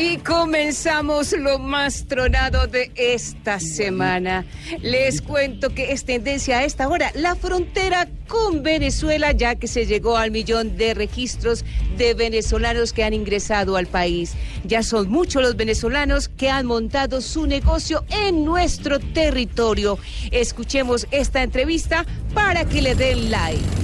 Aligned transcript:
Y 0.00 0.18
comenzamos 0.18 1.32
lo 1.32 1.58
más 1.58 2.06
tronado 2.06 2.68
de 2.68 2.92
esta 2.94 3.58
semana. 3.58 4.44
Les 4.80 5.20
cuento 5.20 5.70
que 5.74 5.90
es 5.90 6.04
tendencia 6.04 6.58
a 6.58 6.64
esta 6.64 6.88
hora 6.88 7.10
la 7.16 7.34
frontera 7.34 8.08
con 8.28 8.62
Venezuela, 8.62 9.32
ya 9.32 9.56
que 9.56 9.66
se 9.66 9.86
llegó 9.86 10.16
al 10.16 10.30
millón 10.30 10.76
de 10.76 10.94
registros 10.94 11.64
de 11.96 12.14
venezolanos 12.14 12.92
que 12.92 13.02
han 13.02 13.12
ingresado 13.12 13.76
al 13.76 13.88
país. 13.88 14.34
Ya 14.64 14.84
son 14.84 15.10
muchos 15.10 15.42
los 15.42 15.56
venezolanos 15.56 16.28
que 16.28 16.48
han 16.48 16.66
montado 16.66 17.20
su 17.20 17.48
negocio 17.48 18.04
en 18.08 18.44
nuestro 18.44 19.00
territorio. 19.00 19.98
Escuchemos 20.30 21.08
esta 21.10 21.42
entrevista 21.42 22.06
para 22.34 22.64
que 22.64 22.82
le 22.82 22.94
den 22.94 23.32
like. 23.32 23.77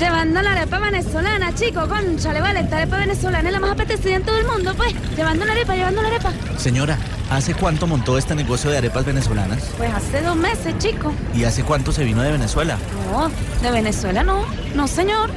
Llevando 0.00 0.40
la 0.40 0.52
arepa 0.52 0.78
venezolana, 0.78 1.54
chico, 1.54 1.86
concha, 1.86 2.32
le 2.32 2.40
vale, 2.40 2.60
esta 2.60 2.78
arepa 2.78 2.96
venezolana 2.96 3.46
es 3.50 3.52
la 3.52 3.60
más 3.60 3.72
apetecida 3.72 4.16
en 4.16 4.22
todo 4.22 4.38
el 4.38 4.46
mundo, 4.46 4.72
pues. 4.74 4.94
Llevando 5.14 5.44
la 5.44 5.52
arepa, 5.52 5.76
llevando 5.76 6.00
la 6.00 6.08
arepa. 6.08 6.32
Señora, 6.56 6.96
¿hace 7.28 7.52
cuánto 7.52 7.86
montó 7.86 8.16
este 8.16 8.34
negocio 8.34 8.70
de 8.70 8.78
arepas 8.78 9.04
venezolanas? 9.04 9.62
Pues 9.76 9.92
hace 9.92 10.22
dos 10.22 10.36
meses, 10.36 10.74
chico. 10.78 11.12
¿Y 11.34 11.44
hace 11.44 11.64
cuánto 11.64 11.92
se 11.92 12.02
vino 12.04 12.22
de 12.22 12.32
Venezuela? 12.32 12.78
No, 13.12 13.30
de 13.60 13.70
Venezuela 13.70 14.22
no. 14.22 14.46
No, 14.74 14.88
señor. 14.88 15.28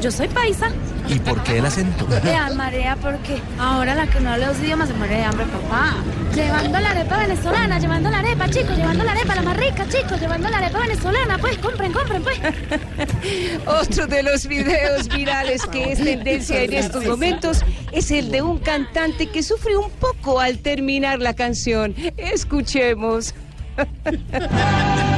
Yo 0.00 0.10
soy 0.10 0.28
paisa. 0.28 0.70
¿Y 1.08 1.18
por 1.20 1.42
qué 1.44 1.58
el 1.58 1.66
acento? 1.66 2.04
De 2.06 2.20
marea, 2.54 2.96
porque 2.96 3.40
ahora 3.58 3.94
la 3.94 4.06
que 4.06 4.20
no 4.20 4.30
habla 4.30 4.48
los 4.48 4.58
idiomas 4.58 4.88
se 4.88 4.94
muere 4.94 5.16
de 5.16 5.24
hambre, 5.24 5.46
papá. 5.46 5.94
Llevando 6.34 6.80
la 6.80 6.90
arepa 6.90 7.18
venezolana, 7.18 7.78
llevando 7.78 8.10
la 8.10 8.18
arepa, 8.18 8.48
chicos, 8.48 8.76
llevando 8.76 9.04
la 9.04 9.12
arepa, 9.12 9.34
la 9.36 9.42
más 9.42 9.56
rica, 9.56 9.86
chicos, 9.88 10.20
llevando 10.20 10.48
la 10.48 10.58
arepa 10.58 10.80
venezolana, 10.80 11.38
pues, 11.38 11.58
compren, 11.58 11.92
compren, 11.92 12.22
pues. 12.22 12.38
Otro 13.66 14.06
de 14.06 14.22
los 14.22 14.46
videos 14.46 15.08
virales 15.08 15.64
que 15.66 15.92
es 15.92 16.02
tendencia 16.02 16.62
en 16.62 16.72
estos 16.72 17.04
momentos 17.04 17.64
es 17.92 18.10
el 18.10 18.30
de 18.30 18.42
un 18.42 18.58
cantante 18.58 19.28
que 19.28 19.42
sufre 19.42 19.76
un 19.76 19.90
poco 19.90 20.40
al 20.40 20.58
terminar 20.58 21.20
la 21.20 21.34
canción. 21.34 21.94
Escuchemos. 22.16 23.34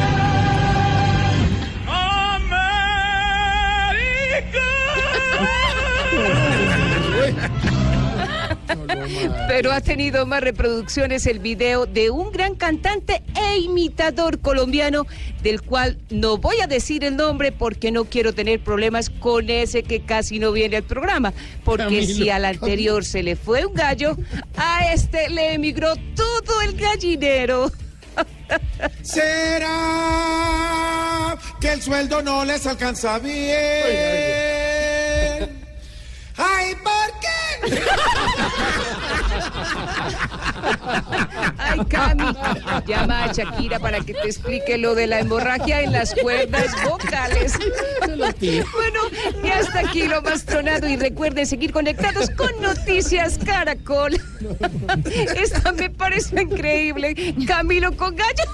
Pero 9.48 9.72
ha 9.72 9.80
tenido 9.80 10.26
más 10.26 10.42
reproducciones 10.42 11.26
el 11.26 11.38
video 11.38 11.86
de 11.86 12.10
un 12.10 12.30
gran 12.32 12.54
cantante 12.54 13.22
e 13.34 13.58
imitador 13.58 14.40
colombiano, 14.40 15.06
del 15.42 15.62
cual 15.62 15.98
no 16.10 16.36
voy 16.38 16.60
a 16.60 16.66
decir 16.66 17.04
el 17.04 17.16
nombre 17.16 17.52
porque 17.52 17.90
no 17.90 18.04
quiero 18.04 18.34
tener 18.34 18.60
problemas 18.60 19.08
con 19.10 19.48
ese 19.50 19.82
que 19.82 20.02
casi 20.02 20.38
no 20.38 20.52
viene 20.52 20.76
al 20.76 20.84
programa. 20.84 21.32
Porque 21.64 21.84
Camilo, 21.84 22.14
si 22.14 22.30
al 22.30 22.44
anterior 22.44 23.04
se 23.04 23.22
le 23.22 23.36
fue 23.36 23.64
un 23.64 23.74
gallo, 23.74 24.16
a 24.56 24.92
este 24.92 25.30
le 25.30 25.54
emigró 25.54 25.94
todo 26.14 26.60
el 26.62 26.76
gallinero. 26.76 27.70
¿Será 29.02 29.68
que 31.60 31.72
el 31.72 31.82
sueldo 31.82 32.22
no 32.22 32.44
les 32.44 32.66
alcanza 32.66 33.18
bien? 33.18 34.37
Ay, 41.78 41.84
Cami, 41.86 42.24
llama 42.86 43.24
a 43.24 43.32
Shakira 43.32 43.78
para 43.78 44.00
que 44.00 44.14
te 44.14 44.26
explique 44.26 44.78
lo 44.78 44.94
de 44.94 45.06
la 45.06 45.20
hemorragia 45.20 45.82
en 45.82 45.92
las 45.92 46.14
cuerdas 46.14 46.66
vocales. 46.84 47.52
Bueno, 48.06 49.00
y 49.44 49.48
hasta 49.48 49.80
aquí 49.80 50.08
lo 50.08 50.22
más 50.22 50.44
tronado 50.44 50.88
y 50.88 50.96
recuerden 50.96 51.46
seguir 51.46 51.72
conectados 51.72 52.30
con 52.30 52.50
Noticias 52.60 53.38
Caracol. 53.38 54.20
Esta 55.36 55.72
me 55.72 55.90
parece 55.90 56.42
increíble. 56.42 57.34
Camilo 57.46 57.96
con 57.96 58.16
gallo. 58.16 58.44